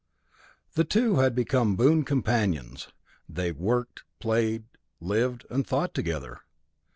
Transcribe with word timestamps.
The 0.73 0.83
two 0.83 1.17
had 1.17 1.35
become 1.35 1.75
boon 1.75 2.03
companions. 2.05 2.87
They 3.29 3.51
worked, 3.51 4.01
played, 4.19 4.63
lived, 4.99 5.45
and 5.51 5.63
thought 5.67 5.93
together. 5.93 6.39